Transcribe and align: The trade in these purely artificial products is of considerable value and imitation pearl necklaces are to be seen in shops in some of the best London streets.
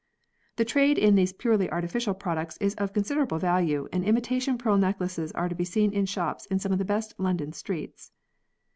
The 0.55 0.65
trade 0.65 0.97
in 0.97 1.13
these 1.13 1.31
purely 1.31 1.69
artificial 1.69 2.15
products 2.15 2.57
is 2.57 2.73
of 2.73 2.91
considerable 2.91 3.37
value 3.37 3.87
and 3.93 4.03
imitation 4.03 4.57
pearl 4.57 4.75
necklaces 4.75 5.31
are 5.33 5.47
to 5.47 5.53
be 5.53 5.63
seen 5.63 5.91
in 5.93 6.07
shops 6.07 6.47
in 6.47 6.57
some 6.57 6.71
of 6.71 6.79
the 6.79 6.85
best 6.85 7.13
London 7.19 7.53
streets. 7.53 8.11